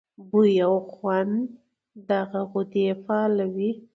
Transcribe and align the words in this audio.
بوۍ 0.29 0.53
او 0.67 0.75
خوند 0.91 1.35
دغه 2.09 2.41
غدې 2.51 2.87
فعالوي. 3.03 3.71